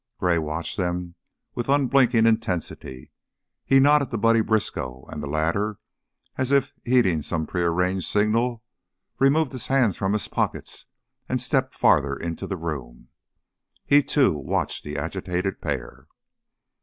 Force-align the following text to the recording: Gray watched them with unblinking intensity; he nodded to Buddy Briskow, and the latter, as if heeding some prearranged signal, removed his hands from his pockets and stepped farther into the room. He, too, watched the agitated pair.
Gray 0.17 0.39
watched 0.39 0.77
them 0.77 1.13
with 1.53 1.69
unblinking 1.69 2.25
intensity; 2.25 3.11
he 3.63 3.79
nodded 3.79 4.09
to 4.09 4.17
Buddy 4.17 4.41
Briskow, 4.41 5.05
and 5.09 5.21
the 5.21 5.27
latter, 5.27 5.77
as 6.39 6.51
if 6.51 6.73
heeding 6.83 7.21
some 7.21 7.45
prearranged 7.45 8.07
signal, 8.07 8.63
removed 9.19 9.51
his 9.51 9.67
hands 9.67 9.95
from 9.97 10.13
his 10.13 10.27
pockets 10.27 10.87
and 11.29 11.39
stepped 11.39 11.75
farther 11.75 12.15
into 12.15 12.47
the 12.47 12.57
room. 12.57 13.09
He, 13.85 14.01
too, 14.01 14.31
watched 14.33 14.83
the 14.83 14.97
agitated 14.97 15.61
pair. 15.61 16.07